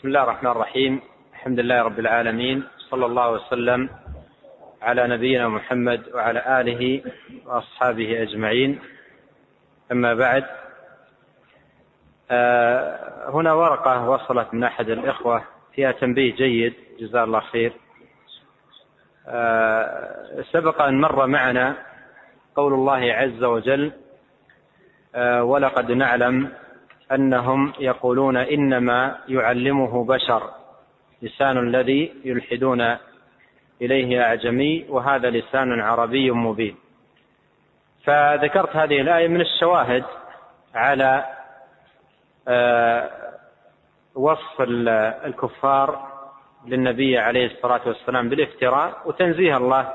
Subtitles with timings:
[0.00, 1.00] بسم الله الرحمن الرحيم.
[1.32, 2.64] الحمد لله رب العالمين.
[2.90, 3.88] صلى الله وسلم
[4.82, 7.02] على نبينا محمد وعلى آله
[7.46, 8.80] وأصحابه أجمعين.
[9.92, 10.44] أما بعد
[12.30, 15.44] آه، هنا ورقة وصلت من أحد الإخوة.
[15.74, 17.72] فيها تنبيه جيد جزاه الله خير.
[19.28, 21.76] آه، سبق أن مر معنا
[22.56, 23.92] قول الله عز وجل
[25.14, 26.52] آه، ولقد نعلم
[27.12, 30.50] أنهم يقولون إنما يعلمه بشر
[31.22, 32.96] لسان الذي يلحدون
[33.82, 36.76] إليه أعجمي وهذا لسان عربي مبين.
[38.04, 40.04] فذكرت هذه الآية من الشواهد
[40.74, 41.24] على
[42.48, 43.10] آه،
[44.14, 44.60] وصف
[45.24, 46.10] الكفار
[46.66, 49.92] للنبي عليه الصلاة والسلام بالافتراء وتنزيه الله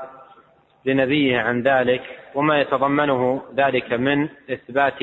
[0.84, 2.02] لنبيه عن ذلك
[2.34, 4.98] وما يتضمنه ذلك من إثبات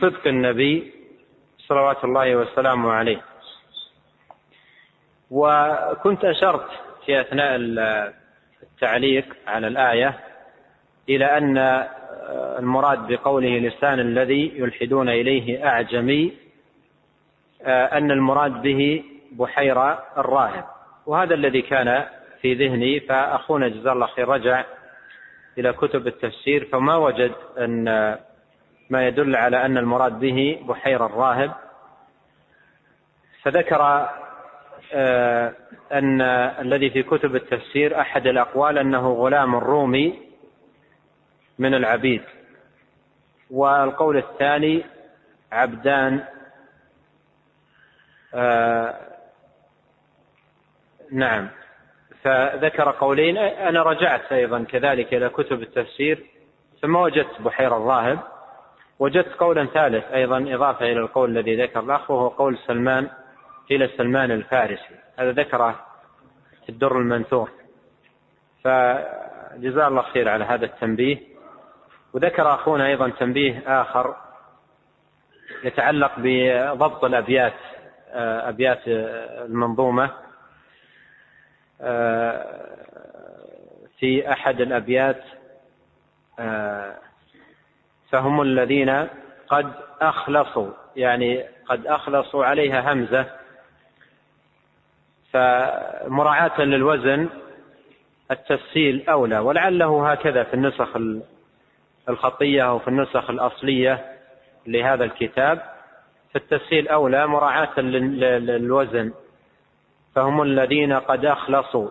[0.00, 0.99] صدق النبي
[1.70, 3.20] صلوات الله وسلامه عليه.
[5.30, 6.66] وكنت أشرت
[7.06, 7.56] في أثناء
[8.62, 10.20] التعليق على الآية
[11.08, 11.58] إلى أن
[12.58, 16.32] المراد بقوله لسان الذي يلحدون إليه أعجمي
[17.66, 20.64] أن المراد به بحيرة الراهب.
[21.06, 22.06] وهذا الذي كان
[22.42, 24.64] في ذهني فأخونا جزاه الله خير رجع
[25.58, 28.18] إلى كتب التفسير فما وجد أن
[28.90, 31.52] ما يدل على أن المراد به بحير الراهب.
[33.42, 34.08] فذكر
[34.92, 35.54] آه،
[35.92, 36.20] أن
[36.60, 40.18] الذي في كتب التفسير أحد الأقوال أنه غلام رومي
[41.58, 42.22] من العبيد.
[43.50, 44.84] والقول الثاني
[45.52, 46.24] عبدان
[48.34, 48.94] آه،
[51.12, 51.48] نعم.
[52.22, 56.26] فذكر قولين أنا رجعت أيضا كذلك إلى كتب التفسير
[56.82, 58.18] فما وجدت بحير الراهب.
[59.00, 63.10] وجدت قولا ثالث أيضا إضافة إلى القول الذي ذكر الأخ وهو قول سلمان
[63.70, 64.94] إلى سلمان الفارسي.
[65.18, 65.86] هذا ذكره
[66.62, 67.50] في الدر المنثور.
[68.64, 71.18] فجزاه الله خير على هذا التنبيه.
[72.12, 74.16] وذكر أخونا أيضا تنبيه آخر
[75.64, 77.54] يتعلق بضبط الأبيات
[78.12, 80.10] أبيات المنظومة.
[83.98, 85.22] في أحد الأبيات
[88.10, 89.06] فهم الذين
[89.48, 93.26] قد أخلصوا يعني قد أخلصوا عليها همزة.
[95.32, 97.28] فمراعاة للوزن
[98.30, 100.88] التسهيل أولى ولعله هكذا في النسخ
[102.08, 104.04] الخطية أو في النسخ الأصلية
[104.66, 105.62] لهذا الكتاب.
[106.34, 109.12] فالتسهيل أولى مراعاة للوزن.
[110.14, 111.88] فهم الذين قد أخلصوا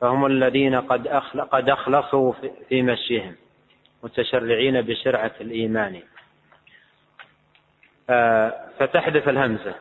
[0.00, 1.08] فهم الذين قد
[1.52, 2.32] قد أخلصوا
[2.68, 3.36] في مشيهم.
[4.02, 6.02] متشرعين بشرعة الإيمان.
[8.10, 9.74] آه، فتحذف الهمزة.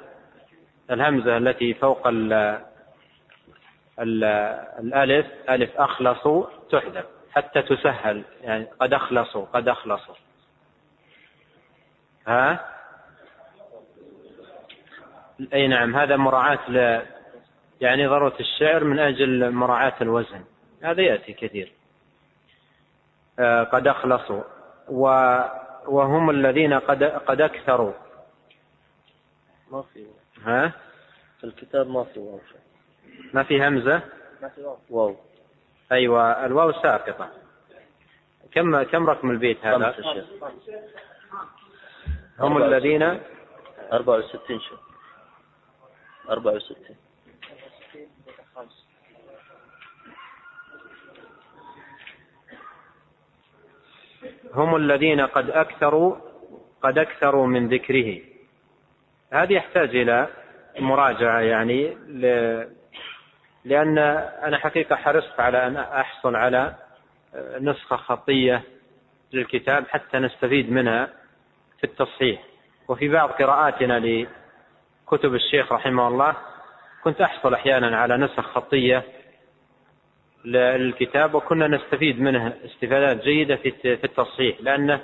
[0.92, 2.34] الهمزة التي فوق ال
[4.00, 4.24] ال
[4.80, 10.16] الألف ألف أخلصوا تحذف حتى تسهل يعني قد أخلصوا قد أخلصوا
[12.28, 12.66] ها؟
[15.54, 17.02] أي نعم هذا مراعاة ل
[17.82, 20.44] يعني ضرورة الشعر من أجل مراعاة الوزن.
[20.84, 21.72] هذا يأتي كثير.
[23.72, 24.44] قد أخلصوا
[25.88, 27.94] وهم الذين قد قد أكثروا.
[29.72, 30.06] ما في
[30.44, 30.74] ها؟
[31.40, 32.40] في الكتاب ما في واو.
[33.34, 34.02] ما في همزة؟
[34.42, 34.78] ما في واو.
[34.90, 35.16] واو.
[35.92, 37.30] أيوة الواو ساقطة.
[38.52, 39.96] كم كم رقم البيت هذا؟
[42.40, 43.20] هم الذين؟
[43.94, 44.80] 64 شيخ.
[46.30, 46.78] 64
[54.54, 56.16] هم الذين قد أكثروا
[56.82, 58.20] قد أكثروا من ذكره.
[59.34, 60.28] هذه يحتاج إلى
[60.80, 62.26] مراجعة يعني ل...
[63.66, 63.98] لأن
[64.44, 66.76] أنا حقيقة حرصت على أن أحصل على
[67.60, 68.64] نسخة خطية
[69.34, 71.10] للكتاب حتى نستفيد منها
[71.78, 72.44] في التصحيح.
[72.88, 76.36] وفي بعض قراءاتنا لكتب الشيخ رحمه الله
[77.04, 79.04] كنت أحصل أحيانا على نسخ خطية
[80.46, 85.02] للكتاب وكنا نستفيد منه استفادات جيدة في التصحيح لأنه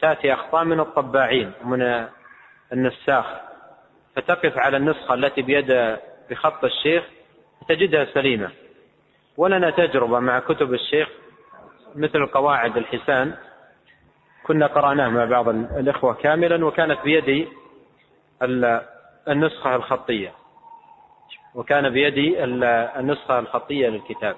[0.00, 2.06] تأتي أخطاء من الطباعين ومن
[2.72, 3.26] النساخ.
[4.16, 5.96] فتقف على النسخة التي بيد
[6.30, 7.04] بخط الشيخ
[7.68, 8.50] تجدها سليمة.
[9.36, 11.08] ولنا تجربة مع كتب الشيخ
[11.94, 13.34] مثل قواعد الحسان.
[14.42, 17.48] كنا قرأناه مع بعض الإخوة كاملا وكانت بيدي
[19.28, 20.32] النسخة الخطية.
[21.54, 24.36] وكان بيدي النسخة الخطية للكتاب.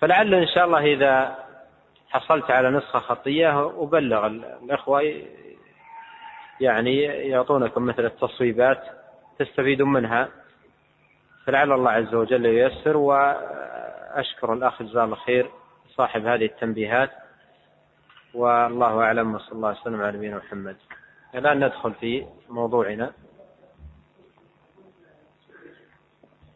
[0.00, 1.38] فلعل إن شاء الله إذا
[2.08, 5.22] حصلت على نسخة خطية أبلغ الإخوة
[6.60, 8.82] يعني يعطونكم مثل التصويبات
[9.38, 10.28] تستفيدون منها.
[11.46, 15.50] فلعل الله عز وجل ييسر وأشكر الأخ جزاه الله خير
[15.88, 17.10] صاحب هذه التنبيهات.
[18.34, 20.76] والله أعلم وصلى الله وسلم على نبينا محمد.
[21.34, 23.12] الآن ندخل في موضوعنا.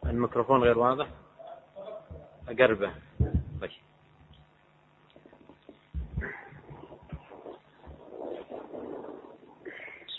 [0.05, 1.07] الميكروفون غير واضح؟
[2.49, 2.91] أقربه.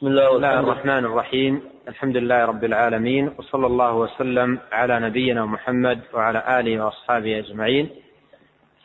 [0.04, 1.62] بسم الله الله الرحمن الرحيم.
[1.88, 7.90] الحمد لله رب العالمين وصلى الله وسلم على نبينا محمد وعلى آله وأصحابه أجمعين.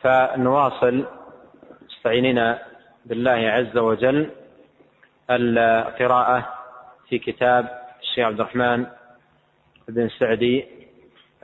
[0.00, 1.04] فنواصل
[1.88, 2.54] مستعينين
[3.06, 4.30] بالله عز وجل
[5.30, 6.48] القراءة
[7.08, 7.68] في كتاب
[8.02, 8.86] الشيخ عبد الرحمن
[9.88, 10.64] بن سعدي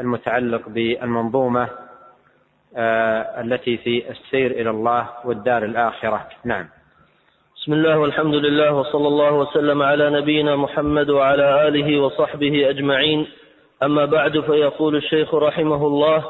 [0.01, 1.69] المتعلق بالمنظومة
[2.77, 6.29] آه، التي في السير إلى الله والدار الآخرة.
[6.45, 6.69] نعم.
[7.67, 13.27] بسم الله والحمد لله وصلى الله وسلم على نبينا محمد وعلى آله وصحبه أجمعين.
[13.83, 16.25] أما بعد فيقول الشيخ رحمه الله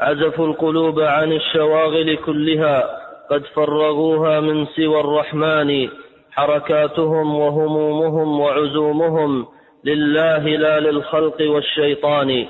[0.00, 2.84] عزفوا القلوب عن الشواغل كلها
[3.30, 5.88] قد فرغوها من سوى الرحمن.
[6.32, 9.46] حركاتهم وهمومهم وعزومهم
[9.84, 12.46] لله لا للخلق والشيطان.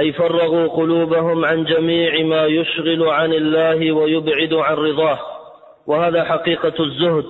[0.00, 5.33] أي فرغوا قلوبهم عن جميع ما يشغل عن الله ويبعد عن رضاه.
[5.86, 7.24] وهذا حقيقة الزهد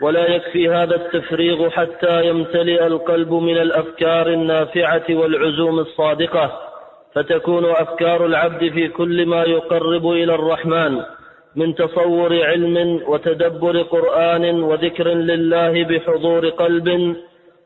[0.00, 6.66] ولا يكفي هذا التفريغ حتى يمتلئ القلب من الأفكار النافعة والعزوم الصادقة
[7.14, 11.02] فتكون أفكار العبد في كل ما يقرب إلى الرحمن
[11.56, 17.16] من تصور علم وتدبر قرآن وذكر لله بحضور قلب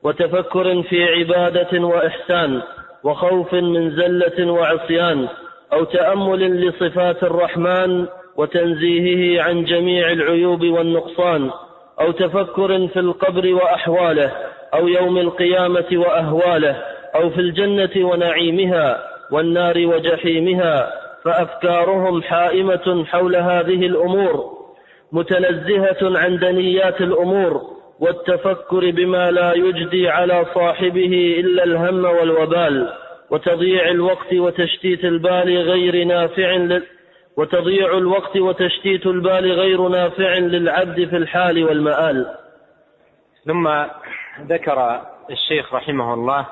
[0.03, 2.62] وتفكر في عبادة وإحسان
[3.05, 5.29] وخوف من زلة وعصيان
[5.73, 8.06] أو تأمل لصفات الرحمن
[8.37, 11.50] وتنزيهه عن جميع العيوب والنقصان
[12.00, 14.32] أو تفكر في القبر وأحواله
[14.75, 16.82] أو يوم القيامة وأهواله
[17.15, 20.93] أو في الجنة ونعيمها والنار وجحيمها
[21.25, 24.61] فأفكارهم حائمة حول هذه الأمور
[25.12, 27.61] متنزهة عن دنيات الأمور
[28.00, 32.93] والتفكر بما لا يجدي على صاحبه إلا الهم والوبال
[33.31, 36.81] وتضييع الوقت وتشتيت البال غير نافع
[37.40, 42.34] وتضييع الوقت وتشتيت البال غير نافع للعبد في الحال والمآل.
[43.44, 43.84] ثم
[44.40, 46.46] ذكر الشيخ رحمه الله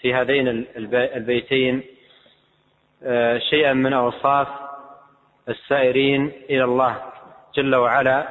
[0.00, 0.48] في هذين
[1.16, 1.82] البيتين
[3.02, 4.48] آه، شيئا من أوصاف
[5.48, 6.96] السائرين إلى الله
[7.54, 8.28] جل وعلا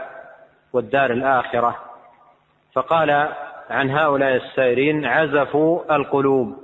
[0.73, 1.75] والدار الآخرة.
[2.73, 3.29] فقال
[3.69, 6.57] عن هؤلاء السائرين عزفوا القلوب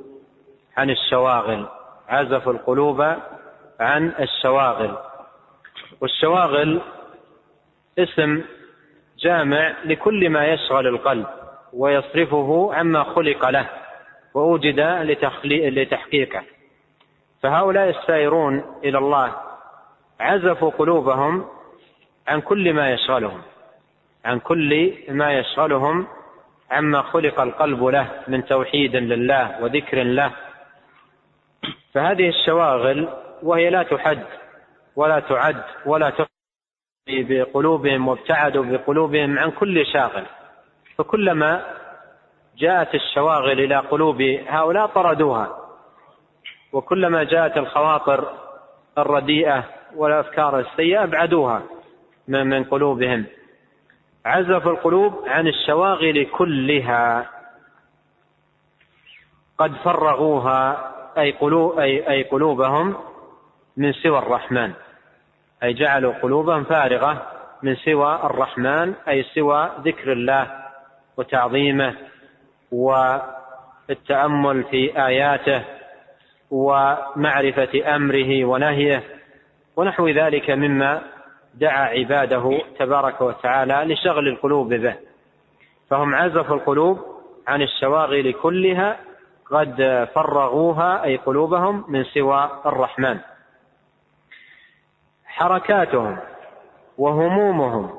[0.78, 1.66] عن الشواغل.
[2.10, 3.16] عزفوا القلوب
[3.80, 4.98] عن الشواغل.
[6.02, 6.82] والشواغل
[8.00, 8.44] اسم
[9.20, 11.28] جامع لكل ما يشغل القلب
[11.74, 13.70] ويصرفه عما خلق له
[14.34, 14.80] ووجد
[15.80, 16.44] لتحقيقه.
[17.42, 19.36] فهؤلاء السائرون إلى الله
[20.20, 21.46] عزفوا قلوبهم
[22.28, 23.42] عن كل ما يشغلهم
[24.26, 26.08] عن كل ما يشغلهم
[26.72, 30.32] عما خلق القلب له من توحيد لله وذكر له.
[31.94, 33.10] فهذه الشواغل
[33.44, 34.24] وهي لا تحد
[34.96, 36.28] ولا تعد ولا تحد
[37.10, 40.26] بقلوبهم وابتعدوا بقلوبهم عن كل شاغل.
[40.98, 41.76] فكلما
[42.58, 45.58] جاءت الشواغل إلى قلوب هؤلاء طردوها.
[46.74, 48.34] وكلما جاءت الخواطر
[48.98, 49.64] الرديئة
[49.96, 51.62] والأفكار السيئة أبعدوها
[52.28, 53.26] من قلوبهم.
[54.26, 57.30] عزف القلوب عن الشواغل كلها.
[59.58, 62.96] قد فرغوها أي, قلوب أي, أي قلوبهم
[63.80, 64.72] من سوى الرحمن
[65.64, 67.28] أي جعلوا قلوبهم فارغة
[67.64, 70.52] من سوى الرحمن أي سوى ذكر الله
[71.18, 71.96] وتعظيمه
[72.72, 75.64] والتأمل في آياته
[76.52, 79.04] ومعرفة أمره ونهيه
[79.76, 81.02] ونحو ذلك مما
[81.54, 84.96] دعا عباده تبارك وتعالى لشغل القلوب به.
[85.90, 87.00] فهم عزفوا القلوب
[87.48, 88.98] عن الشواغل كلها
[89.52, 93.20] قد فرغوها أي قلوبهم من سوى الرحمن.
[95.40, 96.18] حركاتهم
[96.98, 97.90] وهمومهم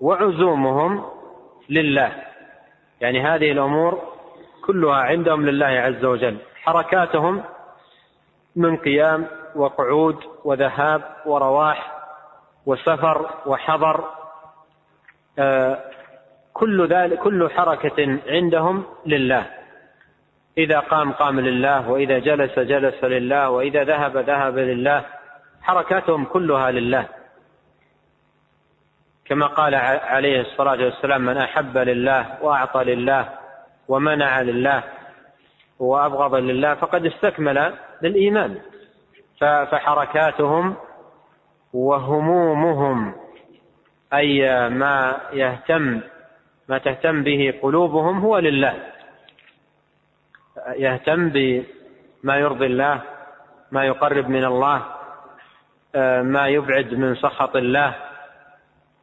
[0.00, 1.04] وعزومهم
[1.68, 2.12] لله.
[3.00, 4.02] يعني هذه الأمور
[4.66, 6.36] كلها عندهم لله عز وجل.
[6.62, 7.42] حركاتهم
[8.56, 11.92] من قيام وقعود وذهاب ورواح
[12.66, 14.04] وسفر وحضر
[15.38, 15.78] آه،
[16.52, 19.46] كل ذلك كل حركة عندهم لله.
[20.58, 25.19] إذا قام قام لله وإذا جلس جلس لله وإذا ذهب ذهب لله.
[25.62, 27.08] حركاتهم كلها لله.
[29.24, 33.28] كما قال عليه الصلاة والسلام من أحب لله وأعطى لله
[33.88, 34.82] ومنع لله
[35.78, 38.58] وأبغض لله فقد استكمل للإيمان.
[39.40, 40.76] فحركاتهم
[41.72, 43.14] وهمومهم
[44.14, 46.00] أي ما يهتم
[46.68, 48.74] ما تهتم به قلوبهم هو لله.
[50.76, 53.00] يهتم بما يرضي الله
[53.72, 54.82] ما يقرب من الله
[56.22, 57.94] ما يبعد من سخط الله.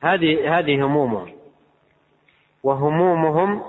[0.04, 1.34] هذه هذه همومهم.
[2.64, 3.64] وهمومهم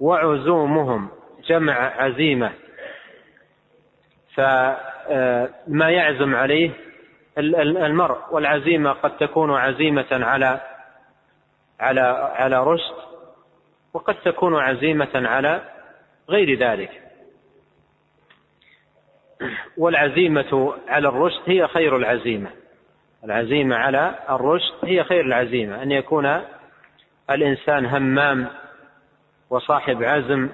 [0.00, 1.08] وعزومهم.
[1.48, 2.52] جمع عزيمة.
[4.34, 6.70] فما يعزم عليه
[7.38, 8.18] المرء.
[8.30, 10.60] والعزيمة قد تكون عزيمة على
[11.80, 12.00] على
[12.36, 12.96] على رشد
[13.94, 15.60] وقد تكون عزيمة على
[16.28, 17.05] غير ذلك.
[19.76, 22.50] والعزيمة على الرشد هي خير العزيمة.
[23.24, 25.82] العزيمة على الرشد هي خير العزيمة.
[25.82, 26.40] أن يكون
[27.30, 28.46] الإنسان همام
[29.50, 30.48] وصاحب عزم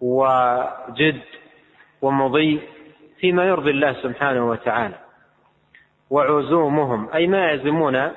[0.00, 1.20] وجد
[2.02, 2.60] ومضي
[3.20, 4.94] فيما يرضي الله سبحانه وتعالى.
[6.10, 8.12] وعزومهم أي ما يعزمون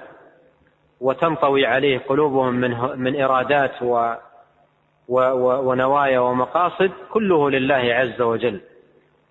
[1.01, 4.13] وتنطوي عليه قلوبهم من من إرادات و
[5.09, 8.61] ونوايا ومقاصد كله لله عز وجل.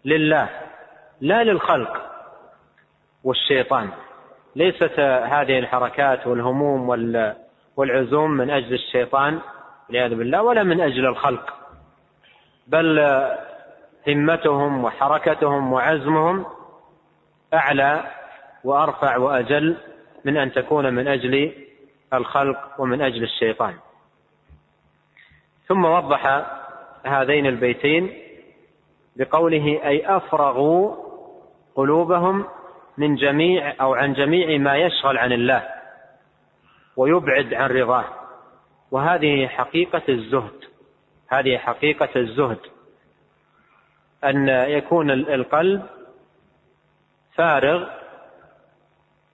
[0.05, 0.49] لله
[1.21, 2.11] لا للخلق
[3.25, 3.91] والشيطان.
[4.57, 6.89] ليست هذه الحركات والهموم
[7.77, 9.41] والعزوم من أجل الشيطان
[9.89, 11.55] والعياذ بالله ولا من أجل الخلق.
[12.67, 12.99] بل
[14.09, 16.47] همتهم وحركتهم وعزمهم
[17.55, 18.05] أعلى
[18.65, 19.77] وأرفع وأجل
[20.25, 21.53] من أن تكون من أجل
[22.15, 23.75] الخلق ومن أجل الشيطان.
[25.67, 26.47] ثم وضح
[27.05, 28.28] هذين البيتين
[29.19, 30.97] بقوله أي أفرغوا
[31.75, 32.45] قلوبهم
[32.99, 35.69] من جميع أو عن جميع ما يشغل عن الله
[36.97, 38.05] ويبعد عن رضاه.
[38.91, 40.65] وهذه حقيقة الزهد.
[41.29, 42.59] هذه حقيقة الزهد.
[44.25, 45.87] أن يكون القلب
[47.35, 47.89] فارغ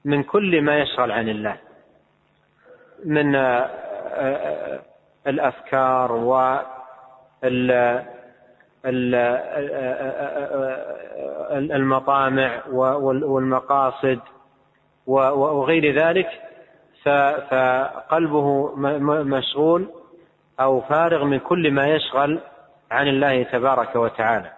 [0.04, 1.56] من كل ما يشغل عن الله.
[3.04, 3.36] من
[5.26, 8.04] الأفكار وال
[11.54, 12.60] المطامع
[13.06, 14.20] والمقاصد
[15.06, 16.28] وغير ذلك
[17.50, 18.76] فقلبه
[19.24, 19.88] مشغول
[20.60, 22.40] أو فارغ من كل ما يشغل
[22.90, 24.50] عن الله تبارك وتعالى.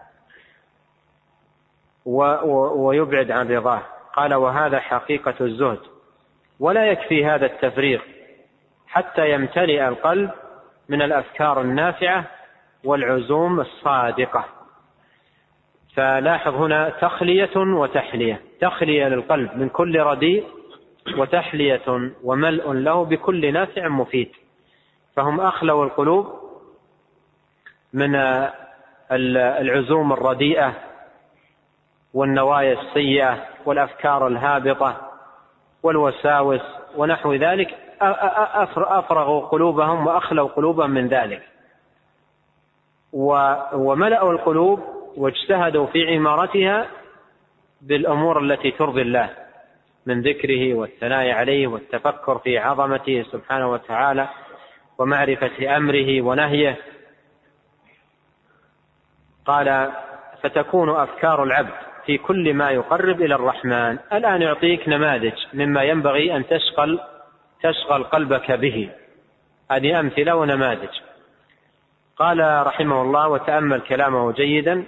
[2.75, 3.83] ويبعد عن رضاه.
[4.13, 5.81] قال وهذا حقيقة الزهد.
[6.61, 8.01] ولا يكفي هذا التفريغ
[8.87, 10.31] حتى يمتلئ القلب
[10.89, 12.25] من الأفكار النافعة
[12.87, 14.45] والعزوم الصادقة.
[15.95, 18.41] فلاحظ هنا تخلية وتحلية.
[18.61, 20.45] تخلية للقلب من كل رديء
[21.19, 24.33] وتحلية وملء له بكل نافع مفيد.
[25.17, 26.27] فهم أخلوا القلوب
[27.93, 28.15] من
[29.61, 30.73] العزوم الرديئة
[32.15, 35.11] والنوايا السيئة والأفكار الهابطة
[35.83, 36.61] والوساوس
[36.97, 37.75] ونحو ذلك.
[38.77, 41.43] أفرغوا قلوبهم وأخلوا قلوبهم من ذلك.
[43.73, 44.81] وملأوا القلوب
[45.17, 46.87] واجتهدوا في عمارتها
[47.81, 49.31] بالأمور التي ترضي الله
[50.07, 54.29] من ذكره والثناء عليه والتفكر في عظمته سبحانه وتعالى
[54.99, 56.77] ومعرفة أمره ونهيه.
[59.47, 59.91] قال
[60.43, 61.75] فتكون أفكار العبد
[62.07, 63.99] في كل ما يقرب إلى الرحمن.
[64.13, 67.01] الآن يعطيك نماذج مما ينبغي أن تشغل
[67.63, 68.91] تشغل قلبك به.
[69.71, 71.06] هذه أمثلة ونماذج.
[72.17, 74.85] قال رحمه الله وتأمل كلامه جيدا.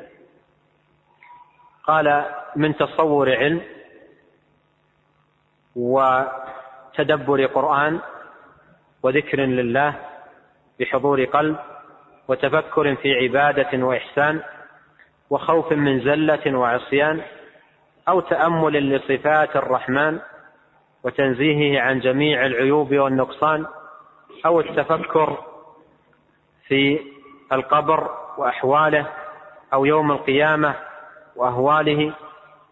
[1.85, 2.25] قال
[2.56, 3.61] من تصور علم
[5.76, 8.00] وتدبر قرآن
[9.02, 9.94] وذكر لله
[10.80, 11.56] بحضور قلب
[12.28, 14.42] وتفكر في عبادة وإحسان
[15.30, 17.23] وخوف من زلة وعصيان
[18.08, 20.18] أو تأمل لصفات الرحمن
[21.04, 23.66] وتنزيهه عن جميع العيوب والنقصان
[24.47, 25.38] أو التفكر
[26.66, 27.00] في
[27.52, 29.06] القبر وأحواله
[29.72, 30.74] أو يوم القيامة
[31.36, 32.12] وأهواله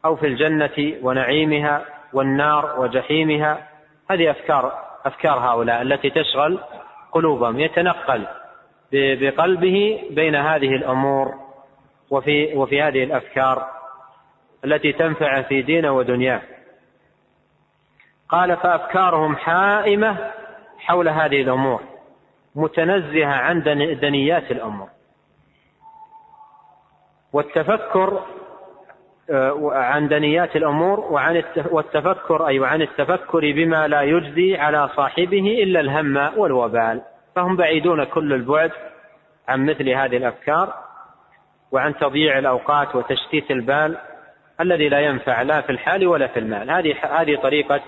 [0.04, 3.68] أو في الجنة ونعيمها والنار وجحيمها.
[4.10, 4.72] هذه أفكار
[5.04, 6.58] أفكار هؤلاء التي تشغل
[7.12, 8.26] قلوبهم يتنقل
[8.92, 11.34] بقلبه بين هذه الأمور
[12.10, 13.66] وفي وفي هذه الأفكار
[14.64, 16.42] التي تنفع في دينه ودنياه.
[18.28, 20.30] قال فأفكارهم حائمة
[20.78, 21.95] حول هذه الأمور.
[22.56, 23.62] متنزهة عن
[24.00, 24.88] دنيات الأمور
[27.32, 28.22] والتفكر
[29.30, 35.80] آه، عن دنيات الأمور وعن والتفكر أي وعن التفكر بما لا يجدي على صاحبه إلا
[35.80, 37.02] الهم والوبال.
[37.36, 38.72] فهم بعيدون كل البعد
[39.48, 40.74] عن مثل هذه الأفكار
[41.72, 43.98] وعن تضييع الأوقات وتشتيت البال
[44.60, 46.70] الذي لا ينفع لا في الحال ولا في المال.
[46.70, 47.80] هذه هذه طريقة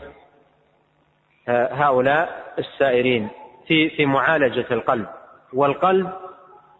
[1.48, 3.28] آه، هؤلاء السائرين.
[3.68, 5.06] في في معالجة القلب
[5.52, 6.10] والقلب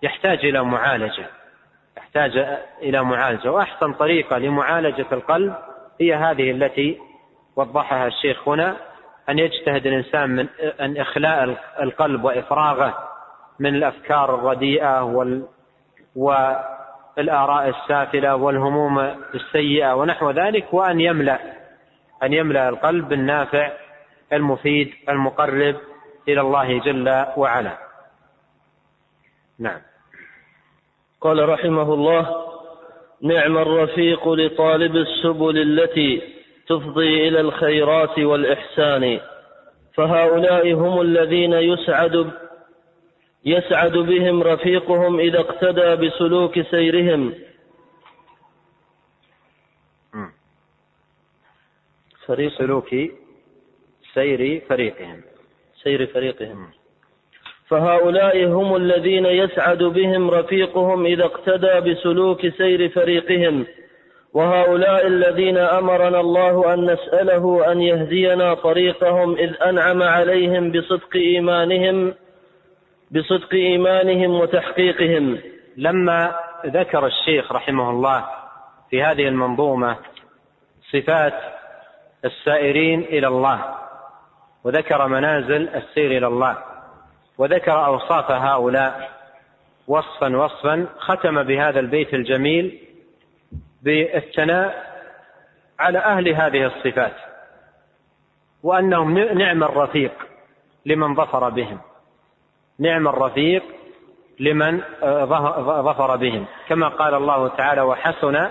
[0.02, 1.26] يحتاج إلى معالجة
[1.96, 5.54] يحتاج إلى معالجة وأحسن طريقة لمعالجة القلب
[6.00, 6.98] هي هذه التي
[7.56, 8.76] وضحها الشيخ هنا
[9.28, 10.46] أن يجتهد الإنسان من
[10.80, 13.08] أن إخلاء القلب وإفراغه
[13.58, 15.46] من الأفكار الرديئة وال
[16.16, 18.98] والآراء السافلة والهموم
[19.34, 21.38] السيئة ونحو ذلك وأن يملأ
[22.22, 23.70] أن يملأ القلب بالنافع
[24.32, 25.76] المفيد المقرب
[26.28, 27.78] إلى الله جل وعلا.
[29.58, 29.80] نعم.
[31.20, 32.48] قال رحمه الله
[33.22, 36.22] نعم الرفيق لطالب السبل التي
[36.66, 39.20] تفضي إلى الخيرات والإحسان.
[39.94, 42.32] فهؤلاء هم الذين يسعد
[43.44, 47.34] يسعد بهم رفيقهم إذا اقتدى بسلوك سيرهم.
[52.26, 52.58] فريق.
[52.58, 52.94] سلوك
[54.14, 55.22] سير فريقهم.
[55.82, 56.70] سير فريقهم.
[57.68, 63.66] فهؤلاء هم الذين يسعد بهم رفيقهم إذا اقتدى بسلوك سير فريقهم.
[64.34, 72.14] وهؤلاء الذين أمرنا الله أن نسأله أن يهدينا طريقهم إذ أنعم عليهم بصدق إيمانهم
[73.10, 75.38] بصدق إيمانهم وتحقيقهم.
[75.76, 76.34] لما
[76.66, 78.24] ذكر الشيخ رحمه الله
[78.90, 79.96] في هذه المنظومة
[80.92, 81.34] صفات
[82.24, 83.87] السائرين إلى الله
[84.64, 86.58] وذكر منازل السير إلى الله
[87.38, 89.10] وذكر أوصاف هؤلاء
[89.88, 92.78] وصفا وصفا ختم بهذا البيت الجميل
[93.82, 94.88] بالثناء
[95.78, 97.14] على أهل هذه الصفات
[98.62, 100.12] وأنهم نعم الرفيق
[100.86, 101.78] لمن ظفر بهم
[102.78, 103.62] نعم الرفيق
[104.40, 105.24] لمن آه،
[105.82, 106.46] ظفر بهم.
[106.68, 108.50] كما قال الله تعالى وحسن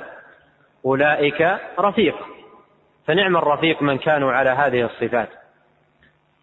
[0.85, 2.15] أولئك رفيق.
[3.07, 5.29] فنعم الرفيق من كانوا على هذه الصفات.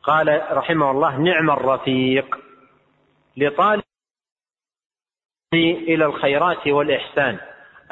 [0.06, 2.38] قال رحمه الله نعم الرفيق
[3.36, 3.82] لطالب
[5.54, 7.38] إلى الخيرات والإحسان.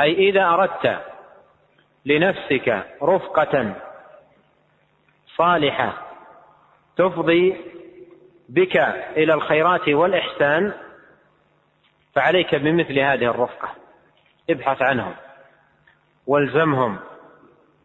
[0.00, 1.02] أي إذا أردت
[2.06, 3.74] لنفسك رفقة
[5.36, 5.92] صالحة
[6.96, 7.56] تفضي
[8.48, 8.76] بك
[9.16, 10.72] إلى الخيرات والإحسان
[12.14, 13.68] فعليك بمثل هذه الرفقة.
[14.50, 15.14] ابحث عنهم
[16.26, 16.98] والزمهم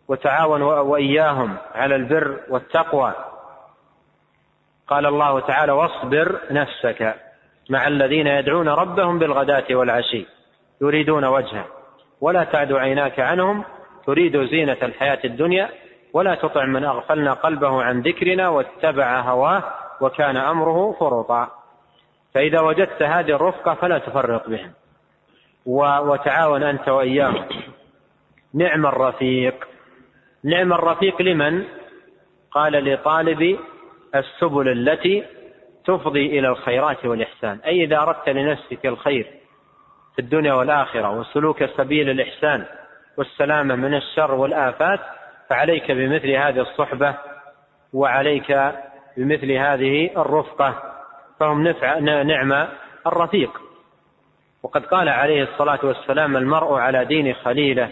[0.08, 3.27] وتعاون وإياهم على البر والتقوى.
[4.88, 7.16] قال الله تعالى واصبر نفسك
[7.70, 10.26] مع الذين يدعون ربهم بالغداة والعشي
[10.82, 11.66] يريدون وجهه.
[12.22, 13.64] ولا تعد عيناك عنهم
[14.06, 15.70] تريد زينة الحياة الدنيا
[16.14, 19.64] ولا تطع من أغفلنا قلبه عن ذكرنا واتبع هواه
[20.02, 21.52] وكان أمره فرطا
[22.34, 24.72] فإذا وجدت هذه الرفقة فلا تفرق بهم.
[25.66, 27.46] وتعاون أنت وإياهم.
[28.54, 29.68] نعم الرفيق.
[30.44, 31.64] نعم الرفيق لمن؟
[32.52, 33.60] قال لطالب
[34.16, 35.24] السبل التي
[35.86, 37.60] تفضي إلى الخيرات والإحسان.
[37.66, 39.28] أي إذا أردت لنفسك الخير
[40.16, 42.66] في الدنيا والآخرة وسلوك سبيل الإحسان
[43.18, 45.00] والسلامة من الشر والآفات
[45.50, 47.16] فعليك بمثل هذه الصحبة
[47.94, 48.74] وعليك
[49.18, 50.94] بمثل هذه الرفقة.
[51.40, 52.68] فهم نفع نعمة
[53.08, 53.62] الرفيق.
[54.64, 57.90] وقد قال عليه الصلاة والسلام المرء على دين خليله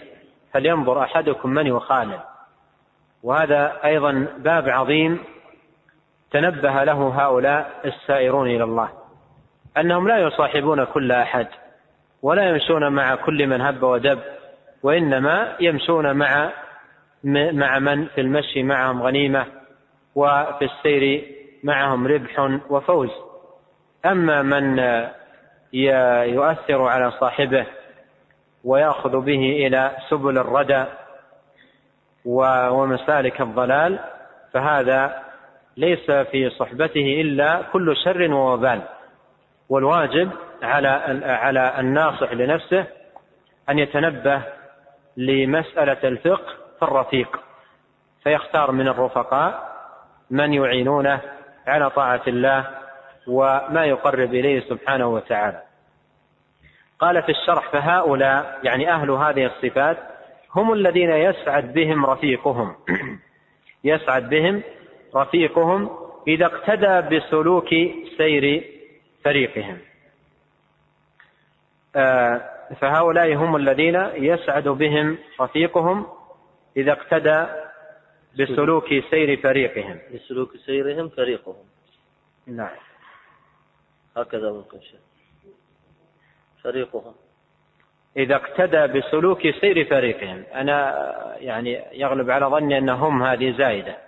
[0.52, 2.18] فلينظر أحدكم من يخالل.
[3.22, 5.18] وهذا أيضا باب عظيم
[6.36, 8.88] تنبه له هؤلاء السائرون إلى الله
[9.76, 11.46] أنهم لا يصاحبون كل أحد
[12.22, 14.18] ولا يمشون مع كل من هب ودب
[14.82, 16.50] وإنما يمشون مع
[17.52, 19.46] مع من في المشي معهم غنيمة
[20.14, 21.24] وفي السير
[21.64, 23.10] معهم ربح وفوز.
[24.06, 24.78] أما من
[26.34, 27.66] يؤثر على صاحبه
[28.64, 30.84] ويأخذ به إلى سبل الردى
[32.24, 33.98] ومسالك الضلال
[34.52, 35.25] فهذا
[35.76, 38.82] ليس في صحبته إلا كل شر ووبال.
[39.68, 40.30] والواجب
[40.62, 40.88] على
[41.24, 42.86] على الناصح لنفسه
[43.68, 44.42] أن يتنبه
[45.16, 47.40] لمسألة الفقه في الرفيق
[48.24, 49.76] فيختار من الرفقاء
[50.30, 51.20] من يعينونه
[51.66, 52.66] على طاعة الله
[53.26, 55.62] وما يقرب إليه سبحانه وتعالى.
[56.98, 59.98] قال في الشرح فهؤلاء يعني أهل هذه الصفات
[60.54, 62.76] هم الذين يسعد بهم رفيقهم.
[63.84, 64.62] يسعد بهم
[65.16, 65.90] رفيقهم
[66.28, 67.68] إذا اقتدى بسلوك
[68.16, 68.64] سير
[69.24, 69.78] فريقهم.
[71.96, 72.50] آه،
[72.80, 76.06] فهؤلاء هم الذين يسعد بهم رفيقهم
[76.76, 77.46] إذا اقتدى
[78.38, 79.98] بسلوك سير فريقهم.
[80.14, 81.64] بسلوك سيرهم فريقهم.
[88.16, 91.06] إذا اقتدى بسلوك سير فريقهم أنا
[91.38, 94.05] يعني يغلب على ظني أن هم هذه زائدة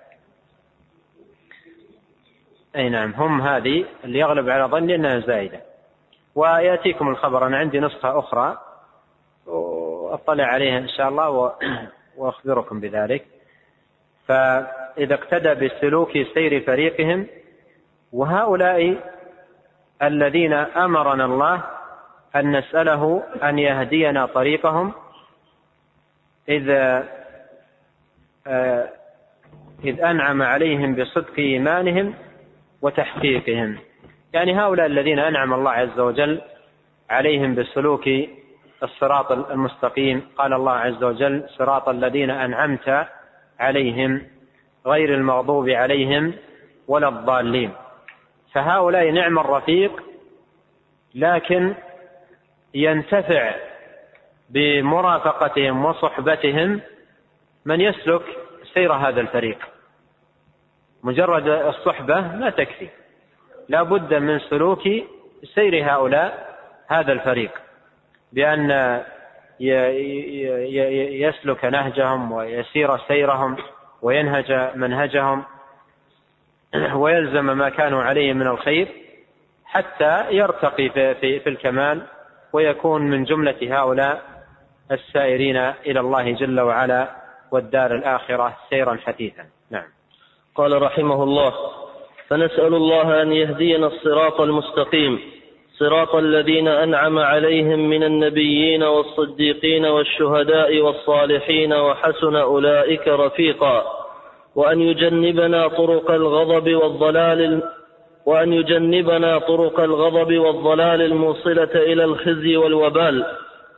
[2.78, 5.60] أي نعم هم هذه اللي يغلب على ظني أنها زائدة.
[6.34, 8.58] ويأتيكم الخبر أنا عندي نسخة أخرى
[9.46, 11.28] وأطلع عليها إن شاء الله
[12.18, 13.26] وأخبركم بذلك.
[14.26, 17.26] فإذا اقتدى بسلوك سير فريقهم
[18.12, 18.96] وهؤلاء
[20.02, 21.64] الذين أمرنا الله
[22.36, 24.92] أن نسأله أن يهدينا طريقهم
[26.48, 26.70] إذ
[28.46, 28.88] آه،
[29.84, 32.14] إذ أنعم عليهم بصدق إيمانهم
[32.82, 33.78] وتحقيقهم.
[34.32, 36.40] يعني هؤلاء الذين أنعم الله عز وجل
[37.10, 38.08] عليهم بسلوك
[38.82, 40.28] الصراط المستقيم.
[40.36, 43.06] قال الله عز وجل صراط الذين أنعمت
[43.60, 44.22] عليهم
[44.86, 46.34] غير المغضوب عليهم
[46.88, 47.72] ولا الضالين.
[48.52, 50.02] فهؤلاء نعم الرفيق
[51.14, 51.74] لكن
[52.74, 53.54] ينتفع
[54.50, 56.80] بمرافقتهم وصحبتهم
[57.64, 58.22] من يسلك
[58.74, 59.58] سير هذا الفريق.
[61.08, 62.88] مجرد الصحبة ما تكفي.
[63.68, 64.82] لا بد من سلوك
[65.54, 66.56] سير هؤلاء
[66.88, 67.50] هذا الفريق
[68.32, 69.02] بأن
[71.20, 73.56] يسلك نهجهم ويسير سيرهم
[74.02, 75.44] وينهج منهجهم
[76.94, 78.88] ويلزم ما كانوا عليه من الخير
[79.64, 82.02] حتى يرتقي في, الكمال
[82.52, 84.22] ويكون من جملة هؤلاء
[84.92, 87.08] السائرين إلى الله جل وعلا
[87.50, 89.46] والدار الآخرة سيرا حثيثا.
[89.70, 89.97] نعم.
[90.58, 91.52] قال رحمه الله
[92.28, 95.18] فنسأل الله أن يهدينا الصراط المستقيم
[95.78, 103.84] صراط الذين أنعم عليهم من النبيين والصديقين والشهداء والصالحين وحسن أولئك رفيقا
[104.54, 107.62] وأن يجنبنا طرق الغضب والضلال
[108.26, 113.24] وأن يجنبنا طرق الغضب والضلال الموصلة إلى الخزي والوبال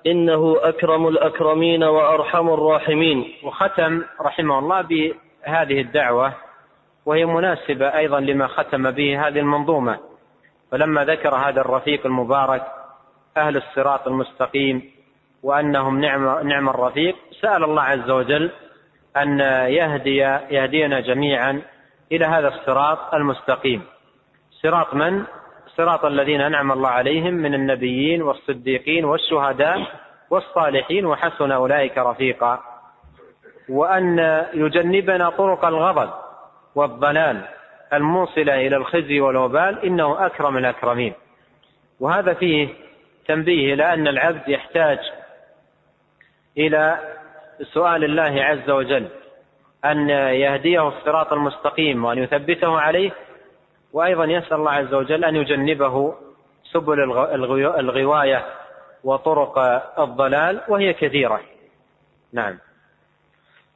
[0.06, 3.32] إنه أكرم الأكرمين وأرحم الراحمين.
[3.44, 6.49] وختم رحمه الله بهذه الدعوة
[7.06, 9.98] وهي مناسبة أيضا لما ختم به هذه المنظومة.
[10.70, 12.62] فلما ذكر هذا الرفيق المبارك
[13.36, 14.82] أهل الصراط المستقيم
[15.42, 18.50] وأنهم نعم, نعم الرفيق سأل الله عز وجل
[19.16, 20.16] أن يهدي
[20.50, 21.62] يهدينا جميعا
[22.12, 23.82] إلى هذا الصراط المستقيم.
[24.62, 25.24] صراط من؟
[25.76, 29.86] صراط الذين أنعم الله عليهم من النبيين والصديقين والشهداء
[30.30, 32.60] والصالحين وحسن أولئك رفيقا.
[33.68, 34.18] وأن
[34.54, 36.10] يجنبنا طرق الغضب.
[36.74, 37.44] والضلال
[37.92, 41.12] الموصلة إلى الخزي والوبال إنه أكرم الأكرمين.
[42.00, 42.68] وهذا فيه
[43.26, 44.98] تنبيه إلى أن العبد يحتاج
[46.58, 46.98] إلى
[47.62, 49.08] سؤال الله عز وجل
[49.84, 53.10] أن يهديه الصراط المستقيم وأن يثبته عليه
[53.92, 56.14] وأيضا يسأل الله عز وجل أن يجنبه
[56.72, 57.00] سبل
[57.78, 58.44] الغواية
[59.04, 59.58] وطرق
[60.00, 61.40] الضلال وهي كثيرة.
[62.32, 62.58] نعم.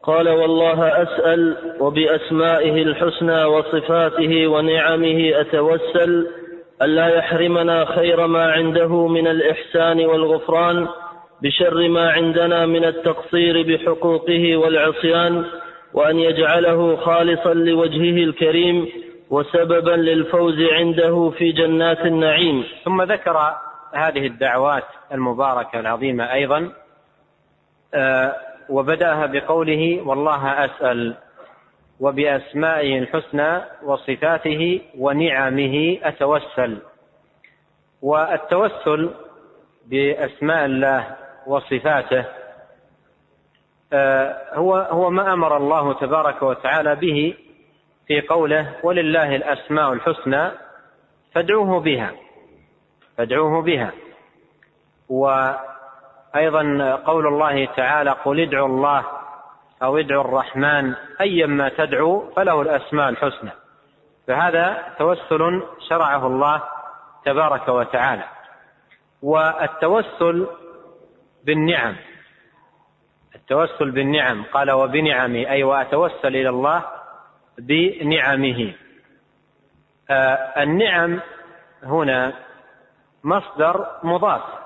[0.06, 6.28] قال والله أسأل وبأسمائه الحسنى وصفاته ونعمه أتوسل
[6.82, 10.88] ألا يحرمنا خير ما عنده من الإحسان والغفران
[11.42, 15.44] بشر ما عندنا من التقصير بحقوقه والعصيان
[15.94, 18.88] وأن يجعله خالصا لوجهه الكريم
[19.30, 22.64] وسببا للفوز عنده في جنات النعيم.
[22.84, 23.54] ثم ذكر
[23.94, 26.72] هذه الدعوات المباركة العظيمة أيضا
[27.94, 28.36] آه،
[28.68, 31.16] وبدأها بقوله والله أسأل
[32.00, 36.78] وبأسمائه الحسنى وصفاته ونعمه أتوسل.
[38.02, 39.10] والتوسل
[39.86, 42.24] بأسماء الله وصفاته
[43.92, 47.34] آه، هو هو ما أمر الله تبارك وتعالى به
[48.06, 50.50] في قوله ولله الأسماء الحسنى
[51.34, 52.12] فادعوه بها
[53.16, 53.92] فادعوه بها.
[56.34, 59.04] وأيضا قول الله تعالى قل ادعوا الله
[59.82, 63.50] أو ادعوا الرحمن أيما تدعو فله الأسماء الحسنى.
[64.26, 66.62] فهذا توسل شرعه الله
[67.24, 68.24] تبارك وتعالى.
[69.22, 70.46] والتوسل
[71.44, 71.96] بالنعم
[73.34, 74.44] التوسل بالنعم.
[74.52, 76.84] قال وبنعمه أي وأتوسل إلى الله
[77.58, 78.74] بنعمه.
[80.10, 81.20] آه النعم
[81.82, 82.32] هنا
[83.24, 84.63] مصدر مضاف.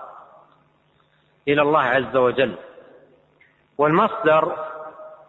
[1.49, 2.55] إلى الله عز وجل.
[3.79, 4.57] والمصدر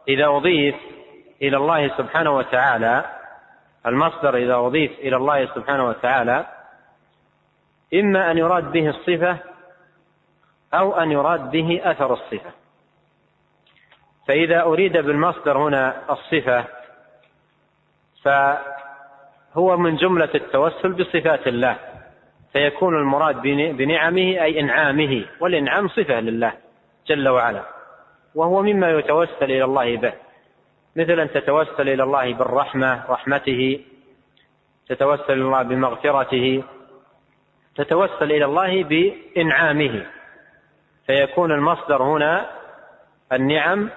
[0.07, 0.75] إذا أضيف
[1.41, 3.05] إلى الله سبحانه وتعالى
[3.85, 6.45] المصدر إذا أضيف إلى الله سبحانه وتعالى
[7.93, 9.37] إما أن يراد به الصفة
[10.73, 12.51] أو أن يراد به أثر الصفة.
[14.27, 16.65] فإذا أريد بالمصدر هنا الصفة
[18.23, 21.77] فهو من جملة التوسل بصفات الله.
[22.53, 23.41] فيكون المراد
[23.77, 26.53] بنعمه أي إنعامه والإنعام صفة لله
[27.07, 27.63] جل وعلا
[28.35, 30.13] وهو مما يتوسل إلى الله به.
[30.95, 33.79] مثل أن تتوسل إلى الله بالرحمة رحمته
[34.87, 36.63] تتوسل إلى الله بمغفرته
[37.75, 40.05] تتوسل إلى الله بإنعامه.
[41.07, 42.49] فيكون المصدر هنا
[43.31, 43.89] النعم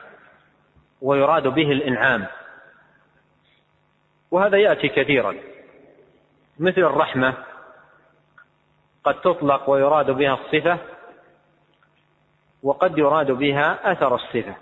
[1.03, 2.27] ويراد به الإنعام.
[4.31, 5.35] وهذا يأتي كثيرا.
[6.59, 7.35] مثل الرحمة
[9.05, 10.79] قد تطلق ويراد بها الصفة
[12.63, 14.55] وقد يراد بها أثر الصفة.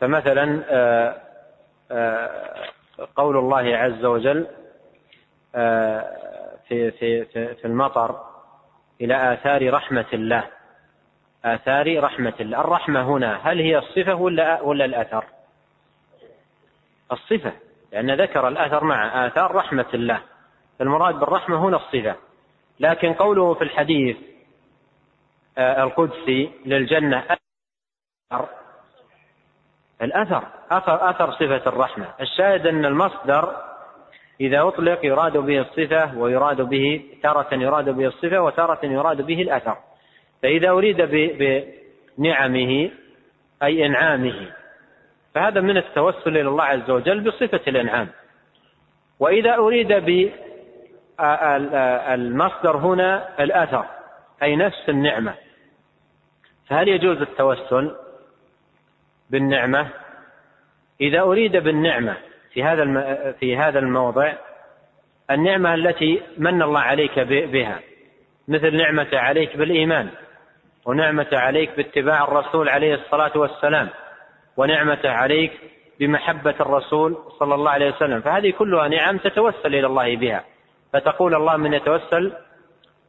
[0.00, 1.16] فمثلا آه،
[1.90, 2.68] آه،
[3.16, 4.46] قول الله عز وجل
[5.54, 6.16] آه،
[6.68, 8.20] في في في المطر
[9.00, 10.44] إلى آثار رحمة الله.
[11.44, 12.60] آثار رحمة الله.
[12.60, 15.24] الرحمة هنا هل هي الصفة ولا ولا الأثر؟
[17.12, 17.52] الصفة
[17.92, 20.22] لأن ذكر الأثر مع آثار رحمة الله.
[20.80, 22.16] المراد بالرحمة هنا الصفة.
[22.80, 24.16] لكن قوله في الحديث
[25.58, 27.24] آه، القدسي للجنة
[28.32, 28.48] أثر.
[30.02, 32.14] الأثر أثر أثر صفة الرحمة.
[32.20, 33.56] الشاهد أن المصدر
[34.40, 39.76] إذا أطلق يراد به الصفة ويراد به تارة يراد به الصفة وتارة يراد به الأثر.
[40.42, 41.02] فإذا أريد
[42.18, 42.90] بنعمه
[43.62, 44.52] أي إنعامه
[45.34, 48.08] فهذا من التوسل إلى الله عز وجل بصفة الإنعام.
[49.20, 49.92] وإذا أريد
[51.20, 53.84] بالمصدر هنا الأثر
[54.42, 55.34] أي نفس النعمة.
[56.68, 57.96] فهل يجوز التوسل
[59.30, 59.88] بالنعمة؟
[61.00, 62.16] إذا أريد بالنعمة
[62.52, 62.84] في هذا
[63.40, 64.32] في هذا الموضع
[65.30, 67.80] النعمة التي من الله عليك بها
[68.48, 70.08] مثل نعمة عليك بالإيمان
[70.86, 73.88] ونعمة عليك باتباع الرسول عليه الصلاة والسلام
[74.56, 75.52] ونعمته عليك
[76.00, 78.20] بمحبة الرسول صلى الله عليه وسلم.
[78.20, 80.44] فهذه كلها نعم تتوسل إلى الله بها.
[80.92, 82.32] فتقول الله من يتوسل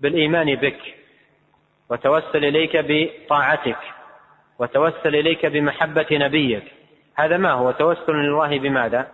[0.01, 0.79] بالإيمان بك
[1.89, 3.77] وتوسل إليك بطاعتك
[4.59, 6.63] وتوسل إليك بمحبة نبيك.
[7.15, 9.07] هذا ما هو؟ توسل الله بماذا؟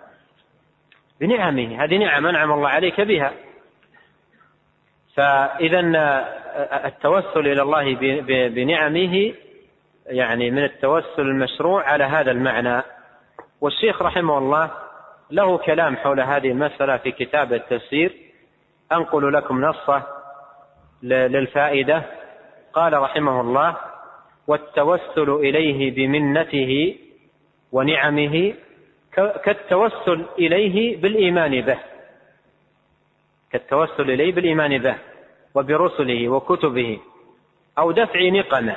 [1.20, 1.84] بنعمه.
[1.84, 3.34] هذه نعم أنعم الله عليك بها.
[5.16, 5.80] فإذا
[6.86, 7.96] التوسل إلى الله
[8.48, 9.34] بنعمه
[10.06, 12.82] يعني من التوسل المشروع على هذا المعنى.
[13.62, 14.72] والشيخ رحمه الله
[15.32, 18.27] له كلام حول هذه المسألة في كتاب التفسير.
[18.92, 20.04] أنقل لكم نصة
[21.04, 22.04] للفائدة.
[22.74, 23.78] قال رحمه الله
[24.48, 26.96] والتوسل إليه بمنته
[27.72, 28.54] ونعمه
[29.44, 31.80] كالتوسل إليه بالإيمان به.
[33.52, 34.96] كالتوسل إليه بالإيمان به
[35.56, 37.00] وبرسله وكتبه
[37.78, 38.76] أو دفع نقمه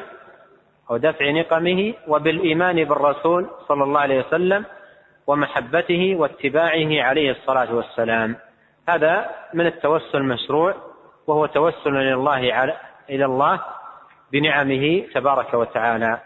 [0.90, 4.64] أو دفع نقمه وبالإيمان بالرسول صلى الله عليه وسلم
[5.27, 8.37] ومحبته واتباعه عليه الصلاة والسلام.
[8.94, 10.74] هذا من التوسل المشروع
[11.26, 12.38] وهو توسل إلى الله
[13.11, 13.61] إلى الله
[14.33, 16.20] بنعمه تبارك وتعالى.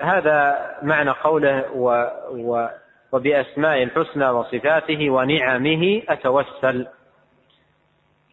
[0.00, 2.68] هذا معنى قوله و و
[3.12, 6.86] وبأسماء الحسنى وصفاته ونعمه أتوسل.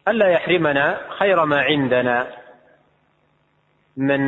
[0.08, 2.26] ألا يحرمنا خير ما عندنا
[3.96, 4.26] من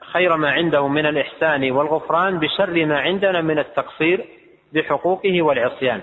[0.00, 4.26] خير ما عنده من الإحسان والغفران بشر ما عندنا من التقصير
[4.72, 6.00] بحقوقه والعصيان.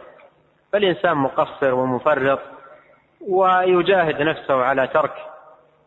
[0.74, 2.40] فالإنسان مقصر ومفرط
[3.28, 5.14] ويجاهد نفسه على ترك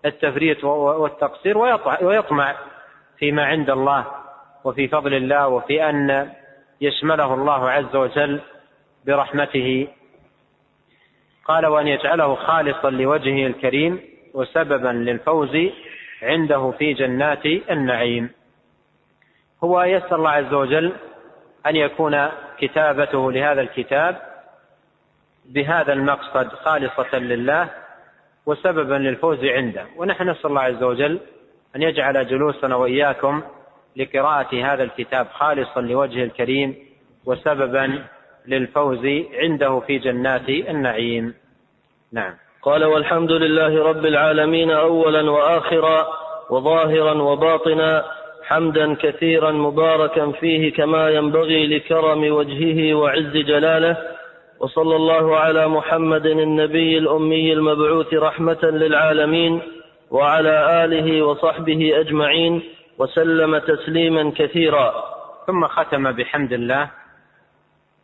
[0.04, 1.58] التفريط والتقصير
[2.02, 2.54] ويطمع
[3.18, 4.06] فيما عند الله
[4.64, 6.30] وفي فضل الله وفي أن
[6.80, 8.40] يشمله الله عز وجل
[9.06, 9.88] برحمته.
[11.44, 14.00] قال وأن يجعله خالصا لوجهه الكريم
[14.34, 15.56] وسببا للفوز
[16.22, 18.30] عنده في جنات النعيم.
[19.64, 20.92] هو يسأل الله عز وجل
[21.66, 24.31] أن يكون كتابته لهذا الكتاب
[25.54, 27.68] بهذا المقصد خالصة لله
[28.46, 29.86] وسببا للفوز عنده.
[29.96, 31.18] ونحن نسأل الله عز وجل
[31.76, 33.42] أن يجعل جلوسنا وإياكم
[33.96, 36.76] لقراءة هذا الكتاب خالصا لوجه الكريم
[37.26, 38.04] وسببا
[38.46, 41.34] للفوز عنده في جنات النعيم.
[42.12, 42.34] نعم.
[42.62, 46.06] قال والحمد لله رب العالمين اولا واخرا
[46.50, 48.04] وظاهرا وباطنا
[48.44, 54.11] حمدا كثيرا مباركا فيه كما ينبغي لكرم وجهه وعز جلاله
[54.62, 59.62] وصلى الله على محمد النبي الأمي المبعوث رحمة للعالمين
[60.10, 62.62] وعلى آله وصحبه أجمعين
[62.98, 65.04] وسلم تسليما كثيرا.
[65.46, 66.90] ثم ختم بحمد الله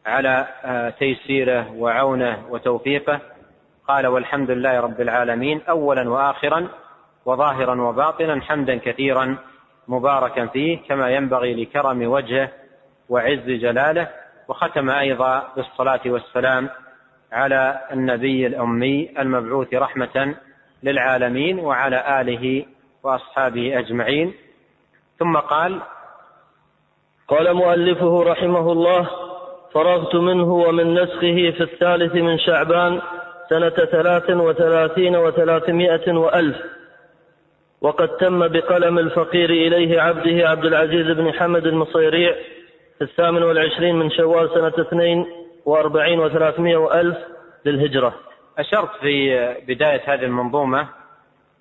[0.06, 3.20] على آه، تيسيره وعونه وتوفيقه.
[3.88, 6.68] قال والحمد لله رب العالمين اولا واخرا
[7.26, 9.38] وظاهرا وباطنا حمدا كثيرا
[9.88, 12.48] مباركا فيه كما ينبغي لكرم وجهه
[13.08, 14.08] وعز جلاله.
[14.48, 16.68] وختم أيضا بالصلاة والسلام
[17.32, 20.34] على النبي الأمي المبعوث رحمة
[20.82, 22.64] للعالمين وعلى آله
[23.02, 24.34] وأصحابه أجمعين.
[25.18, 25.80] ثم قال
[27.28, 29.08] قال مؤلفه رحمه الله
[29.74, 33.00] فرغت منه ومن نسخه في الثالث من شعبان
[33.50, 36.56] سنة ثلاث وثلاثين وثلاثمائة وألف
[37.80, 42.34] وقد تم بقلم الفقير إليه عبده عبد العزيز بن حمد المصيريع
[43.02, 45.26] الثامن والعشرين من شوال سنة اثنين
[45.64, 47.18] وأربعين وثلاثمائة وألف
[47.64, 48.14] للهجرة.
[48.58, 50.88] أشرت في بداية هذه المنظومة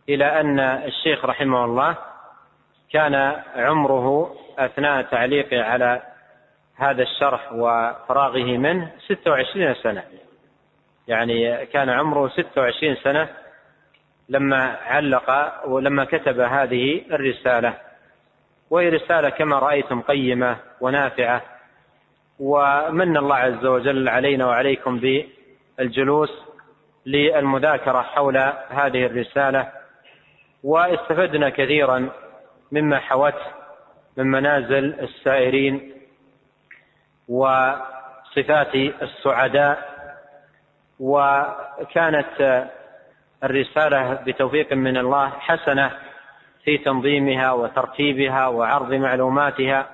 [0.10, 1.96] إلى أن الشيخ رحمه الله
[2.94, 3.16] كان
[3.56, 6.02] عمره أثناء تعليقه على
[6.76, 10.04] هذا الشرح وفراغه منه 26 سنة.
[11.08, 13.28] يعني كان عمره 26 سنة
[14.30, 17.87] لما علق ولما كتب هذه الرسالة.
[18.70, 21.42] وهي رسالة كما رأيتم قيمة ونافعة.
[22.40, 26.32] ومن الله عز وجل علينا وعليكم بالجلوس
[27.06, 28.38] للمذاكرة حول
[28.70, 29.72] هذه الرسالة.
[30.64, 32.10] واستفدنا كثيرا
[32.72, 33.46] مما حوته
[34.18, 35.94] من منازل السائرين
[37.30, 39.98] وصفات السعداء.
[41.00, 42.68] وكانت
[43.44, 45.92] الرسالة بتوفيق من الله حسنة
[46.68, 49.88] في تنظيمها وترتيبها وعرض معلوماتها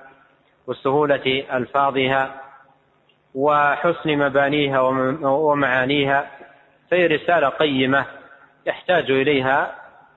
[0.66, 2.34] وسهولة ألفاظها
[3.34, 4.80] وحسن مبانيها
[5.22, 6.26] ومعانيها
[6.90, 8.04] فهي رسالة قيمة
[8.66, 9.74] يحتاج إليها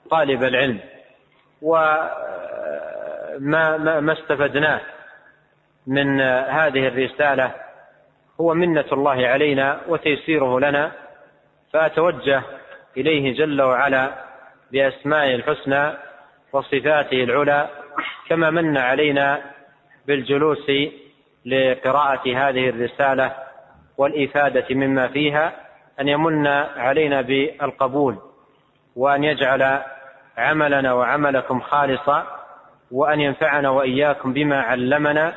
[0.10, 0.80] طالب العلم.
[1.62, 2.08] وما
[4.00, 4.82] ما استفدناه
[5.88, 7.52] من هذه الرسالة
[8.42, 10.92] هو منة الله علينا وتيسيره لنا
[11.74, 12.42] فأتوجه
[12.98, 14.12] إليه جل وعلا
[14.72, 16.07] بأسمائه الحسنى
[16.54, 17.70] وصفاته العلى
[18.30, 19.42] كما من علينا
[20.08, 20.72] بالجلوس
[21.46, 23.34] لقراءة هذه الرسالة
[23.98, 25.54] والإفادة مما فيها
[26.00, 28.18] أن يمن علينا بالقبول
[28.96, 29.82] وأن يجعل
[30.38, 32.28] عملنا وعملكم خالصا
[32.92, 35.34] وأن ينفعنا وإياكم بما علمنا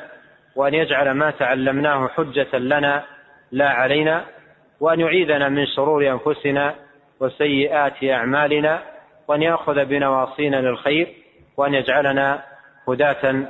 [0.55, 3.03] وأن يجعل ما تعلمناه حجة لنا
[3.51, 4.25] لا علينا
[4.79, 6.75] وأن يعيذنا من شرور أنفسنا
[7.19, 8.90] وسيئات أعمالنا
[9.31, 11.07] وأن يأخذ بنواصينا للخير
[11.57, 12.43] وأن يجعلنا
[12.87, 13.45] هداة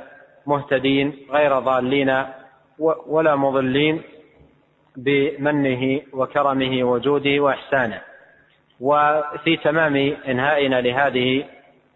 [0.46, 2.24] مهتدين غير ضالين
[3.06, 4.02] ولا مضلين
[4.96, 8.00] بمنه وكرمه وجوده وإحسانه.
[8.80, 9.96] وفي تمام
[10.28, 11.44] إنهائنا لهذه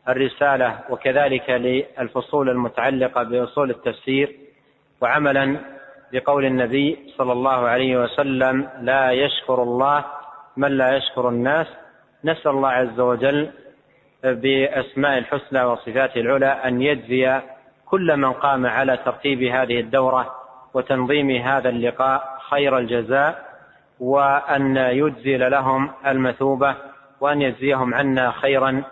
[0.09, 4.37] الرسالة وكذلك للفصول المتعلقة بأصول التفسير
[5.01, 5.57] وعملا
[6.13, 10.05] بقول النبي صلى الله عليه وسلم لا يشكر الله
[10.57, 11.67] من لا يشكر الناس
[12.25, 13.51] نسأل الله عز وجل
[14.25, 17.41] بأسماء الحسنى وصفاته العلى أن يجزي
[17.87, 20.35] كل من قام على ترتيب هذه الدورة
[20.75, 23.47] وتنظيم هذا اللقاء خير الجزاء
[24.01, 26.75] وأن يجزل لهم المثوبة
[27.21, 28.83] وأن يجزيهم عنا خيرا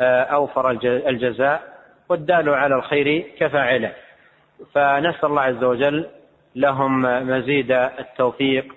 [0.00, 1.62] آه، أوفر الجزاء
[2.08, 3.92] والدال على الخير كفاعله.
[4.74, 6.06] فنسأل الله عز وجل
[6.54, 8.74] لهم مزيد التوفيق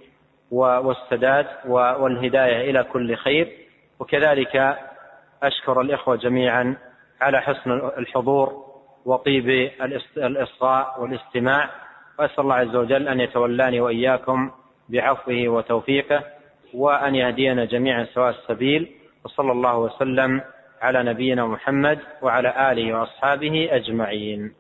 [0.52, 3.52] والسداد والهداية إلى كل خير
[4.00, 4.78] وكذلك
[5.44, 6.78] أشكر الإخوة جميعا
[7.22, 8.66] على حسن الحضور
[9.06, 9.50] وطيب
[10.18, 11.70] الإصغاء والاستماع
[12.20, 14.52] وأسأل الله عز وجل أن يتولاني وإياكم
[14.90, 16.24] بعفوه وتوفيقه
[16.74, 18.92] وأن يهدينا جميعا سواء السبيل
[19.26, 20.42] وصلى الله وسلم
[20.82, 24.54] على نبينا محمد وعلى آله وأصحابه أجمعين.